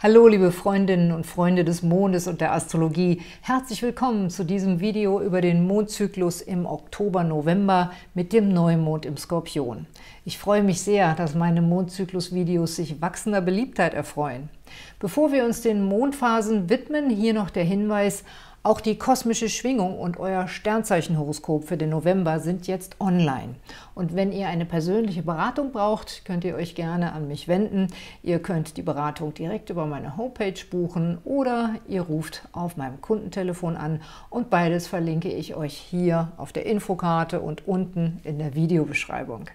[0.00, 3.22] Hallo liebe Freundinnen und Freunde des Mondes und der Astrologie.
[3.40, 9.86] Herzlich willkommen zu diesem Video über den Mondzyklus im Oktober-November mit dem Neumond im Skorpion.
[10.24, 14.50] Ich freue mich sehr, dass meine Mondzyklus-Videos sich wachsender Beliebtheit erfreuen.
[14.98, 18.24] Bevor wir uns den Mondphasen widmen, hier noch der Hinweis
[18.64, 23.56] auch die kosmische Schwingung und euer Sternzeichenhoroskop für den November sind jetzt online.
[23.94, 27.88] Und wenn ihr eine persönliche Beratung braucht, könnt ihr euch gerne an mich wenden.
[28.22, 33.76] Ihr könnt die Beratung direkt über meine Homepage buchen oder ihr ruft auf meinem Kundentelefon
[33.76, 34.00] an
[34.30, 39.50] und beides verlinke ich euch hier auf der Infokarte und unten in der Videobeschreibung.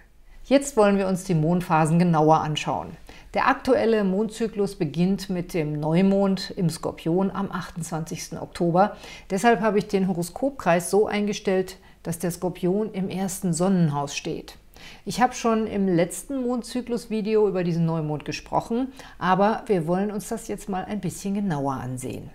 [0.50, 2.88] Jetzt wollen wir uns die Mondphasen genauer anschauen.
[3.34, 8.32] Der aktuelle Mondzyklus beginnt mit dem Neumond im Skorpion am 28.
[8.40, 8.96] Oktober.
[9.30, 14.56] Deshalb habe ich den Horoskopkreis so eingestellt, dass der Skorpion im ersten Sonnenhaus steht.
[15.04, 18.88] Ich habe schon im letzten Mondzyklus-Video über diesen Neumond gesprochen,
[19.20, 22.28] aber wir wollen uns das jetzt mal ein bisschen genauer ansehen.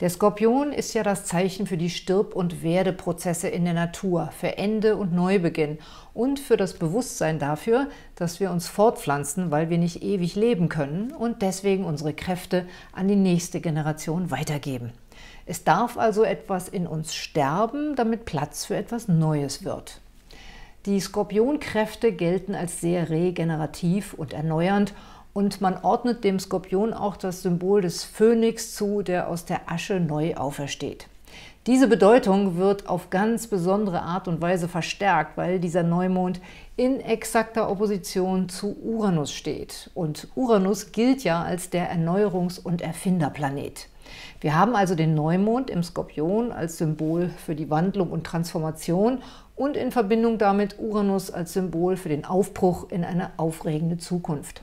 [0.00, 4.58] Der Skorpion ist ja das Zeichen für die Stirb- und Werdeprozesse in der Natur, für
[4.58, 5.78] Ende und Neubeginn
[6.14, 11.12] und für das Bewusstsein dafür, dass wir uns fortpflanzen, weil wir nicht ewig leben können
[11.12, 14.92] und deswegen unsere Kräfte an die nächste Generation weitergeben.
[15.46, 20.00] Es darf also etwas in uns sterben, damit Platz für etwas Neues wird.
[20.86, 24.94] Die Skorpionkräfte gelten als sehr regenerativ und erneuernd
[25.32, 30.00] und man ordnet dem Skorpion auch das Symbol des Phönix zu, der aus der Asche
[30.00, 31.08] neu aufersteht.
[31.68, 36.40] Diese Bedeutung wird auf ganz besondere Art und Weise verstärkt, weil dieser Neumond
[36.76, 39.88] in exakter Opposition zu Uranus steht.
[39.94, 43.88] Und Uranus gilt ja als der Erneuerungs- und Erfinderplanet.
[44.40, 49.22] Wir haben also den Neumond im Skorpion als Symbol für die Wandlung und Transformation
[49.54, 54.62] und in Verbindung damit Uranus als Symbol für den Aufbruch in eine aufregende Zukunft.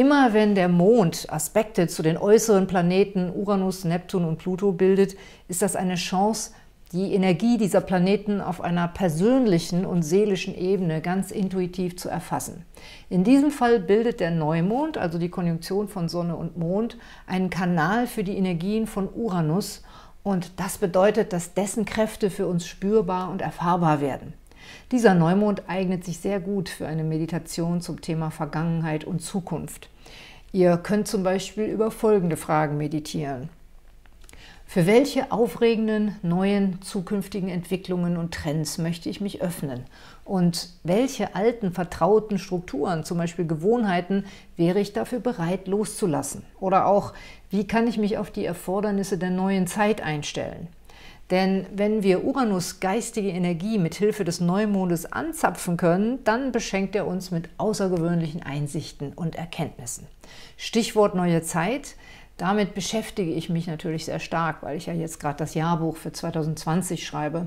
[0.00, 5.14] Immer wenn der Mond Aspekte zu den äußeren Planeten Uranus, Neptun und Pluto bildet,
[5.46, 6.52] ist das eine Chance,
[6.92, 12.64] die Energie dieser Planeten auf einer persönlichen und seelischen Ebene ganz intuitiv zu erfassen.
[13.10, 16.96] In diesem Fall bildet der Neumond, also die Konjunktion von Sonne und Mond,
[17.26, 19.82] einen Kanal für die Energien von Uranus
[20.22, 24.32] und das bedeutet, dass dessen Kräfte für uns spürbar und erfahrbar werden.
[24.92, 29.88] Dieser Neumond eignet sich sehr gut für eine Meditation zum Thema Vergangenheit und Zukunft.
[30.50, 33.50] Ihr könnt zum Beispiel über folgende Fragen meditieren.
[34.66, 39.84] Für welche aufregenden, neuen, zukünftigen Entwicklungen und Trends möchte ich mich öffnen?
[40.24, 44.24] Und welche alten, vertrauten Strukturen, zum Beispiel Gewohnheiten,
[44.56, 46.42] wäre ich dafür bereit loszulassen?
[46.58, 47.12] Oder auch,
[47.48, 50.66] wie kann ich mich auf die Erfordernisse der neuen Zeit einstellen?
[51.30, 57.06] Denn wenn wir Uranus geistige Energie mit Hilfe des Neumondes anzapfen können, dann beschenkt er
[57.06, 60.08] uns mit außergewöhnlichen Einsichten und Erkenntnissen.
[60.56, 61.94] Stichwort neue Zeit.
[62.36, 66.10] Damit beschäftige ich mich natürlich sehr stark, weil ich ja jetzt gerade das Jahrbuch für
[66.10, 67.46] 2020 schreibe.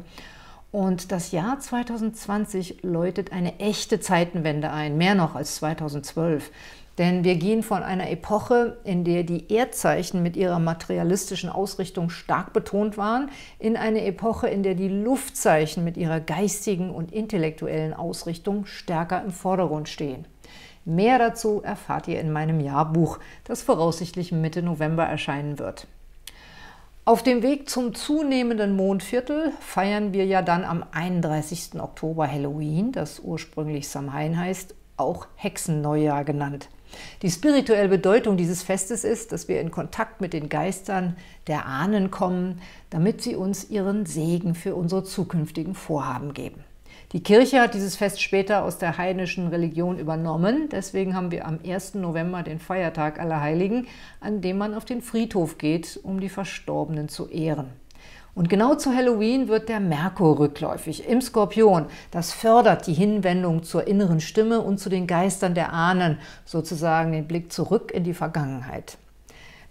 [0.71, 6.49] Und das Jahr 2020 läutet eine echte Zeitenwende ein, mehr noch als 2012.
[6.97, 12.53] Denn wir gehen von einer Epoche, in der die Erdzeichen mit ihrer materialistischen Ausrichtung stark
[12.53, 18.65] betont waren, in eine Epoche, in der die Luftzeichen mit ihrer geistigen und intellektuellen Ausrichtung
[18.67, 20.25] stärker im Vordergrund stehen.
[20.85, 25.87] Mehr dazu erfahrt ihr in meinem Jahrbuch, das voraussichtlich Mitte November erscheinen wird.
[27.05, 31.81] Auf dem Weg zum zunehmenden Mondviertel feiern wir ja dann am 31.
[31.81, 36.69] Oktober Halloween, das ursprünglich Samhain heißt, auch Hexenneujahr genannt.
[37.21, 41.15] Die spirituelle Bedeutung dieses Festes ist, dass wir in Kontakt mit den Geistern
[41.47, 46.63] der Ahnen kommen, damit sie uns ihren Segen für unsere zukünftigen Vorhaben geben.
[47.13, 50.69] Die Kirche hat dieses Fest später aus der heidnischen Religion übernommen.
[50.71, 51.93] Deswegen haben wir am 1.
[51.95, 53.85] November den Feiertag aller Heiligen,
[54.19, 57.82] an dem man auf den Friedhof geht, um die Verstorbenen zu ehren.
[58.35, 61.85] Und genau zu Halloween wird der Merkur rückläufig im Skorpion.
[62.09, 67.27] Das fördert die Hinwendung zur inneren Stimme und zu den Geistern der Ahnen, sozusagen den
[67.27, 68.97] Blick zurück in die Vergangenheit.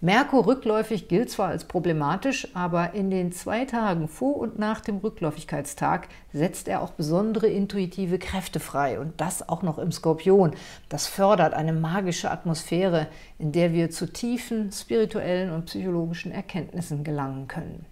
[0.00, 4.98] Merkur rückläufig gilt zwar als problematisch, aber in den zwei Tagen vor und nach dem
[4.98, 10.54] Rückläufigkeitstag setzt er auch besondere intuitive Kräfte frei und das auch noch im Skorpion.
[10.88, 13.06] Das fördert eine magische Atmosphäre,
[13.38, 17.86] in der wir zu tiefen spirituellen und psychologischen Erkenntnissen gelangen können.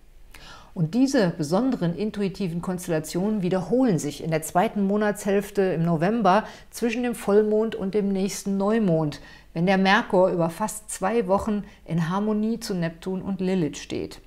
[0.73, 7.15] Und diese besonderen intuitiven Konstellationen wiederholen sich in der zweiten Monatshälfte im November zwischen dem
[7.15, 9.21] Vollmond und dem nächsten Neumond,
[9.53, 14.21] wenn der Merkur über fast zwei Wochen in Harmonie zu Neptun und Lilith steht.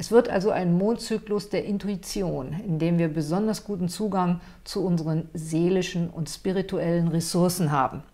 [0.00, 5.28] Es wird also ein Mondzyklus der Intuition, in dem wir besonders guten Zugang zu unseren
[5.34, 8.04] seelischen und spirituellen Ressourcen haben.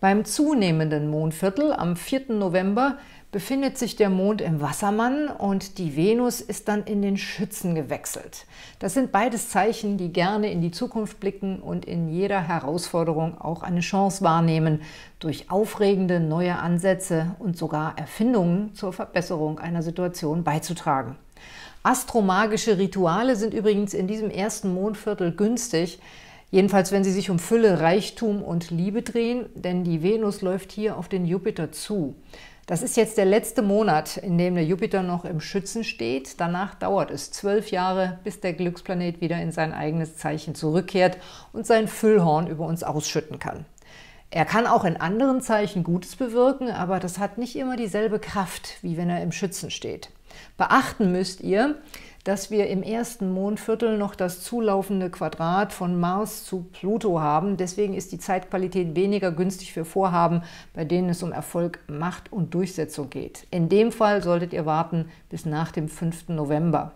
[0.00, 2.32] Beim zunehmenden Mondviertel am 4.
[2.32, 2.96] November
[3.32, 8.46] befindet sich der Mond im Wassermann und die Venus ist dann in den Schützen gewechselt.
[8.78, 13.62] Das sind beides Zeichen, die gerne in die Zukunft blicken und in jeder Herausforderung auch
[13.62, 14.82] eine Chance wahrnehmen,
[15.18, 21.16] durch aufregende neue Ansätze und sogar Erfindungen zur Verbesserung einer Situation beizutragen.
[21.82, 26.00] Astromagische Rituale sind übrigens in diesem ersten Mondviertel günstig,
[26.50, 30.96] jedenfalls wenn sie sich um Fülle, Reichtum und Liebe drehen, denn die Venus läuft hier
[30.96, 32.14] auf den Jupiter zu.
[32.66, 36.40] Das ist jetzt der letzte Monat, in dem der Jupiter noch im Schützen steht.
[36.40, 41.16] Danach dauert es zwölf Jahre, bis der Glücksplanet wieder in sein eigenes Zeichen zurückkehrt
[41.52, 43.66] und sein Füllhorn über uns ausschütten kann.
[44.30, 48.78] Er kann auch in anderen Zeichen Gutes bewirken, aber das hat nicht immer dieselbe Kraft,
[48.82, 50.10] wie wenn er im Schützen steht.
[50.56, 51.76] Beachten müsst ihr,
[52.26, 57.56] dass wir im ersten Mondviertel noch das zulaufende Quadrat von Mars zu Pluto haben.
[57.56, 60.42] Deswegen ist die Zeitqualität weniger günstig für Vorhaben,
[60.74, 63.46] bei denen es um Erfolg, Macht und Durchsetzung geht.
[63.52, 66.30] In dem Fall solltet ihr warten bis nach dem 5.
[66.30, 66.94] November.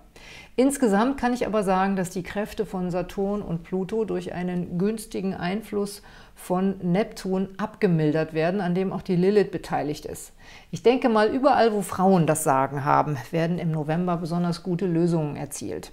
[0.56, 5.32] Insgesamt kann ich aber sagen, dass die Kräfte von Saturn und Pluto durch einen günstigen
[5.32, 6.02] Einfluss
[6.42, 10.32] von Neptun abgemildert werden, an dem auch die Lilith beteiligt ist.
[10.70, 15.36] Ich denke mal, überall, wo Frauen das Sagen haben, werden im November besonders gute Lösungen
[15.36, 15.92] erzielt.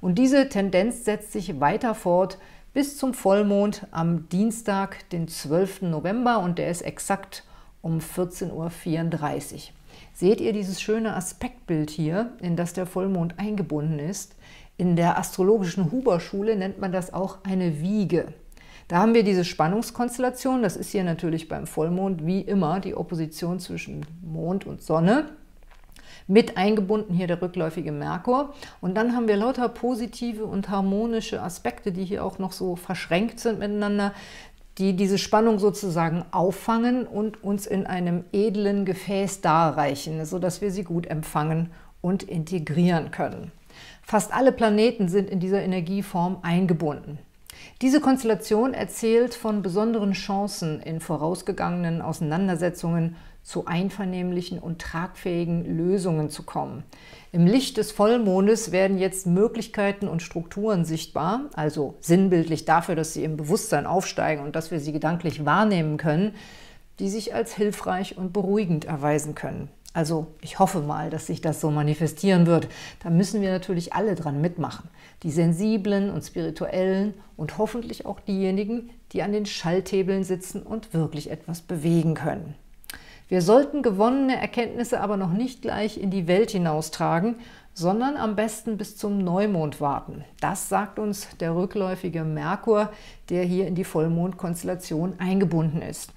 [0.00, 2.38] Und diese Tendenz setzt sich weiter fort
[2.72, 5.82] bis zum Vollmond am Dienstag, den 12.
[5.82, 7.44] November, und der ist exakt
[7.82, 9.60] um 14.34 Uhr.
[10.14, 14.36] Seht ihr dieses schöne Aspektbild hier, in das der Vollmond eingebunden ist?
[14.76, 18.32] In der astrologischen Huber-Schule nennt man das auch eine Wiege.
[18.88, 23.60] Da haben wir diese Spannungskonstellation, das ist hier natürlich beim Vollmond wie immer die Opposition
[23.60, 25.26] zwischen Mond und Sonne.
[26.26, 28.54] Mit eingebunden hier der rückläufige Merkur.
[28.80, 33.40] Und dann haben wir lauter positive und harmonische Aspekte, die hier auch noch so verschränkt
[33.40, 34.14] sind miteinander,
[34.78, 40.84] die diese Spannung sozusagen auffangen und uns in einem edlen Gefäß darreichen, sodass wir sie
[40.84, 43.52] gut empfangen und integrieren können.
[44.02, 47.18] Fast alle Planeten sind in dieser Energieform eingebunden.
[47.80, 53.14] Diese Konstellation erzählt von besonderen Chancen in vorausgegangenen Auseinandersetzungen
[53.44, 56.82] zu einvernehmlichen und tragfähigen Lösungen zu kommen.
[57.30, 63.22] Im Licht des Vollmondes werden jetzt Möglichkeiten und Strukturen sichtbar, also sinnbildlich dafür, dass sie
[63.22, 66.34] im Bewusstsein aufsteigen und dass wir sie gedanklich wahrnehmen können,
[66.98, 69.70] die sich als hilfreich und beruhigend erweisen können.
[69.94, 72.68] Also ich hoffe mal, dass sich das so manifestieren wird.
[73.02, 74.88] Da müssen wir natürlich alle dran mitmachen.
[75.22, 81.30] Die Sensiblen und Spirituellen und hoffentlich auch diejenigen, die an den Schalthebeln sitzen und wirklich
[81.30, 82.54] etwas bewegen können.
[83.28, 87.36] Wir sollten gewonnene Erkenntnisse aber noch nicht gleich in die Welt hinaustragen,
[87.74, 90.24] sondern am besten bis zum Neumond warten.
[90.40, 92.90] Das sagt uns der rückläufige Merkur,
[93.28, 96.12] der hier in die Vollmondkonstellation eingebunden ist.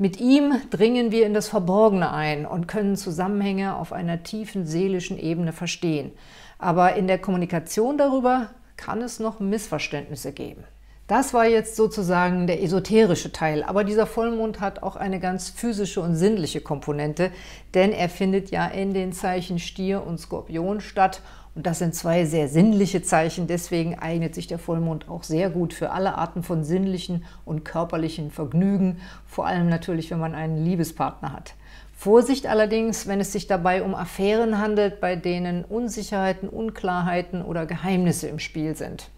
[0.00, 5.18] Mit ihm dringen wir in das Verborgene ein und können Zusammenhänge auf einer tiefen seelischen
[5.18, 6.12] Ebene verstehen.
[6.56, 10.62] Aber in der Kommunikation darüber kann es noch Missverständnisse geben.
[11.08, 16.00] Das war jetzt sozusagen der esoterische Teil, aber dieser Vollmond hat auch eine ganz physische
[16.00, 17.32] und sinnliche Komponente,
[17.74, 21.22] denn er findet ja in den Zeichen Stier und Skorpion statt
[21.58, 25.74] und das sind zwei sehr sinnliche Zeichen, deswegen eignet sich der Vollmond auch sehr gut
[25.74, 31.32] für alle Arten von sinnlichen und körperlichen Vergnügen, vor allem natürlich, wenn man einen Liebespartner
[31.32, 31.54] hat.
[31.96, 38.28] Vorsicht allerdings, wenn es sich dabei um Affären handelt, bei denen Unsicherheiten, Unklarheiten oder Geheimnisse
[38.28, 39.08] im Spiel sind.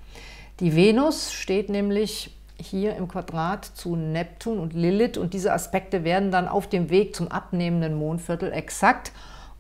[0.61, 6.31] Die Venus steht nämlich hier im Quadrat zu Neptun und Lilith und diese Aspekte werden
[6.31, 9.13] dann auf dem Weg zum abnehmenden Mondviertel exakt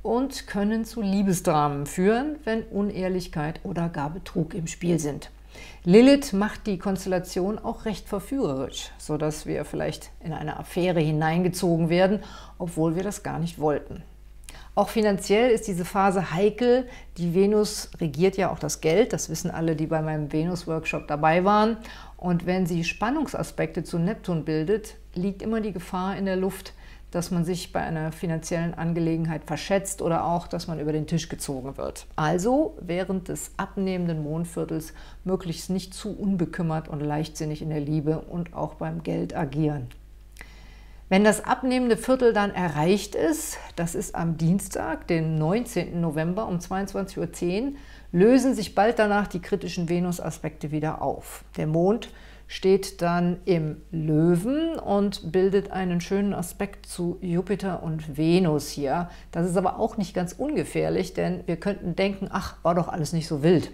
[0.02, 5.30] und können zu Liebesdramen führen, wenn Unehrlichkeit oder gar Betrug im Spiel sind.
[5.84, 12.20] Lilith macht die Konstellation auch recht verführerisch, sodass wir vielleicht in eine Affäre hineingezogen werden,
[12.58, 14.02] obwohl wir das gar nicht wollten.
[14.74, 16.88] Auch finanziell ist diese Phase heikel.
[17.16, 21.44] Die Venus regiert ja auch das Geld, das wissen alle, die bei meinem Venus-Workshop dabei
[21.44, 21.76] waren.
[22.16, 26.72] Und wenn sie Spannungsaspekte zu Neptun bildet, liegt immer die Gefahr in der Luft,
[27.10, 31.28] dass man sich bei einer finanziellen Angelegenheit verschätzt oder auch, dass man über den Tisch
[31.28, 32.06] gezogen wird.
[32.16, 34.92] Also während des abnehmenden Mondviertels
[35.24, 39.88] möglichst nicht zu unbekümmert und leichtsinnig in der Liebe und auch beim Geld agieren.
[41.10, 46.00] Wenn das abnehmende Viertel dann erreicht ist, das ist am Dienstag, den 19.
[46.00, 47.72] November um 22.10 Uhr,
[48.12, 51.42] lösen sich bald danach die kritischen Venus-Aspekte wieder auf.
[51.56, 52.10] Der Mond
[52.50, 59.08] steht dann im Löwen und bildet einen schönen Aspekt zu Jupiter und Venus hier.
[59.30, 63.12] Das ist aber auch nicht ganz ungefährlich, denn wir könnten denken, ach, war doch alles
[63.12, 63.70] nicht so wild.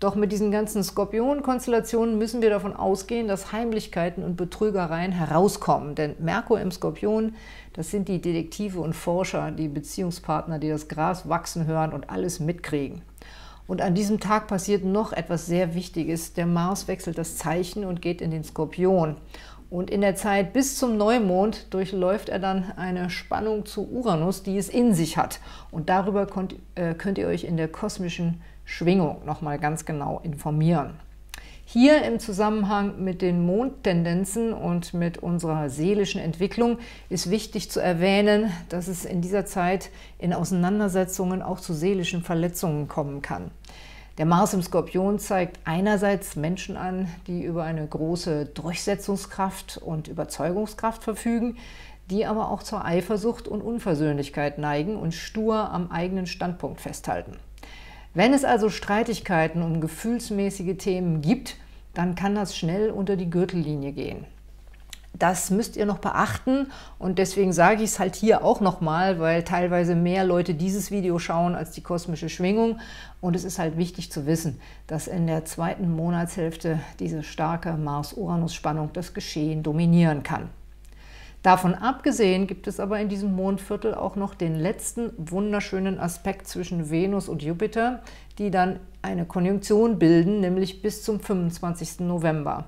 [0.00, 5.94] Doch mit diesen ganzen Skorpion-Konstellationen müssen wir davon ausgehen, dass Heimlichkeiten und Betrügereien herauskommen.
[5.94, 7.36] Denn Merkur im Skorpion,
[7.72, 12.40] das sind die Detektive und Forscher, die Beziehungspartner, die das Gras wachsen hören und alles
[12.40, 13.02] mitkriegen.
[13.68, 16.32] Und an diesem Tag passiert noch etwas sehr Wichtiges.
[16.32, 19.16] Der Mars wechselt das Zeichen und geht in den Skorpion.
[19.68, 24.56] Und in der Zeit bis zum Neumond durchläuft er dann eine Spannung zu Uranus, die
[24.56, 25.40] es in sich hat.
[25.70, 30.94] Und darüber könnt, äh, könnt ihr euch in der kosmischen Schwingung nochmal ganz genau informieren.
[31.66, 36.78] Hier im Zusammenhang mit den Mondtendenzen und mit unserer seelischen Entwicklung
[37.10, 42.88] ist wichtig zu erwähnen, dass es in dieser Zeit in Auseinandersetzungen auch zu seelischen Verletzungen
[42.88, 43.50] kommen kann.
[44.18, 51.04] Der Mars im Skorpion zeigt einerseits Menschen an, die über eine große Durchsetzungskraft und Überzeugungskraft
[51.04, 51.56] verfügen,
[52.10, 57.36] die aber auch zur Eifersucht und Unversöhnlichkeit neigen und stur am eigenen Standpunkt festhalten.
[58.12, 61.54] Wenn es also Streitigkeiten um gefühlsmäßige Themen gibt,
[61.94, 64.24] dann kann das schnell unter die Gürtellinie gehen.
[65.18, 69.42] Das müsst ihr noch beachten und deswegen sage ich es halt hier auch nochmal, weil
[69.42, 72.78] teilweise mehr Leute dieses Video schauen als die kosmische Schwingung.
[73.20, 78.90] Und es ist halt wichtig zu wissen, dass in der zweiten Monatshälfte diese starke Mars-Uranus-Spannung
[78.92, 80.50] das Geschehen dominieren kann.
[81.42, 86.90] Davon abgesehen gibt es aber in diesem Mondviertel auch noch den letzten wunderschönen Aspekt zwischen
[86.90, 88.02] Venus und Jupiter,
[88.38, 92.00] die dann eine Konjunktion bilden, nämlich bis zum 25.
[92.00, 92.66] November.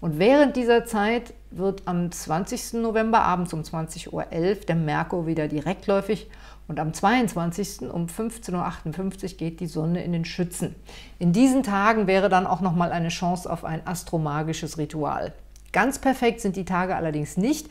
[0.00, 2.74] Und während dieser Zeit wird am 20.
[2.74, 4.24] November abends um 20.11 Uhr
[4.66, 6.30] der Merkur wieder direktläufig
[6.68, 7.90] und am 22.
[7.90, 10.76] um 15.58 Uhr geht die Sonne in den Schützen.
[11.18, 15.32] In diesen Tagen wäre dann auch nochmal eine Chance auf ein astromagisches Ritual.
[15.72, 17.68] Ganz perfekt sind die Tage allerdings nicht,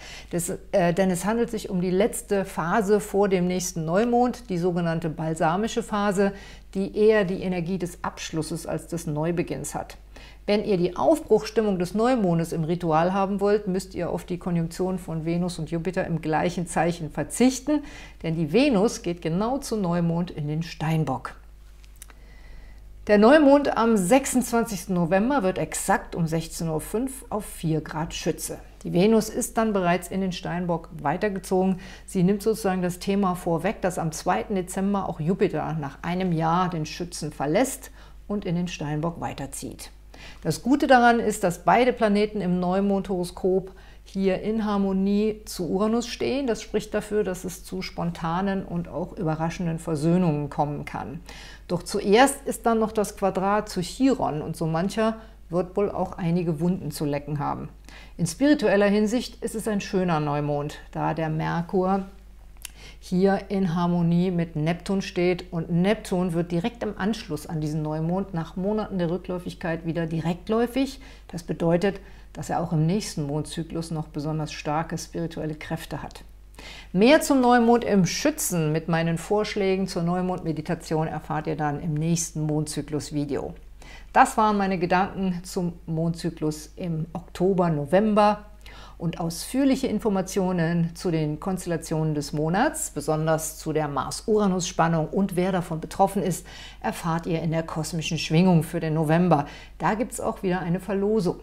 [0.71, 5.09] äh, denn es handelt sich um die letzte Phase vor dem nächsten Neumond, die sogenannte
[5.09, 6.33] balsamische Phase,
[6.73, 9.97] die eher die Energie des Abschlusses als des Neubeginns hat.
[10.47, 14.97] Wenn ihr die Aufbruchstimmung des Neumondes im Ritual haben wollt, müsst ihr auf die Konjunktion
[14.97, 17.83] von Venus und Jupiter im gleichen Zeichen verzichten,
[18.23, 21.35] denn die Venus geht genau zu Neumond in den Steinbock.
[23.07, 24.87] Der Neumond am 26.
[24.87, 28.57] November wird exakt um 16.05 Uhr auf 4 Grad Schütze.
[28.83, 31.81] Die Venus ist dann bereits in den Steinbock weitergezogen.
[32.05, 34.43] Sie nimmt sozusagen das Thema vorweg, dass am 2.
[34.43, 37.91] Dezember auch Jupiter nach einem Jahr den Schützen verlässt
[38.29, 39.91] und in den Steinbock weiterzieht.
[40.41, 43.71] Das Gute daran ist, dass beide Planeten im Neumondhoroskop
[44.03, 46.47] hier in Harmonie zu Uranus stehen.
[46.47, 51.19] Das spricht dafür, dass es zu spontanen und auch überraschenden Versöhnungen kommen kann.
[51.67, 55.17] Doch zuerst ist dann noch das Quadrat zu Chiron und so mancher
[55.49, 57.69] wird wohl auch einige Wunden zu lecken haben.
[58.17, 62.05] In spiritueller Hinsicht ist es ein schöner Neumond, da der Merkur
[63.07, 65.51] hier in Harmonie mit Neptun steht.
[65.51, 70.99] Und Neptun wird direkt im Anschluss an diesen Neumond nach Monaten der Rückläufigkeit wieder direktläufig.
[71.29, 71.99] Das bedeutet,
[72.33, 76.23] dass er auch im nächsten Mondzyklus noch besonders starke spirituelle Kräfte hat.
[76.91, 82.41] Mehr zum Neumond im Schützen mit meinen Vorschlägen zur Neumond-Meditation erfahrt ihr dann im nächsten
[82.41, 83.53] Mondzyklus-Video.
[84.11, 88.45] Das waren meine Gedanken zum Mondzyklus im Oktober, November
[88.97, 95.79] und ausführliche Informationen zu den Konstellationen des Monats, besonders zu der Mars-Uranus-Spannung und wer davon
[95.79, 96.45] betroffen ist,
[96.81, 99.45] erfahrt ihr in der kosmischen Schwingung für den November.
[99.77, 101.39] Da gibt es auch wieder eine Verlosung.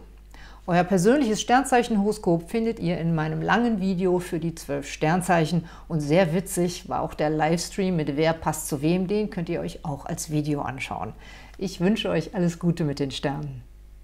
[0.67, 6.33] Euer persönliches Sternzeichenhoroskop findet ihr in meinem langen Video für die zwölf Sternzeichen und sehr
[6.33, 10.07] witzig war auch der Livestream mit Wer passt zu wem, den könnt ihr euch auch
[10.07, 11.13] als Video anschauen.
[11.59, 13.64] Ich wünsche euch alles Gute mit den Sternen.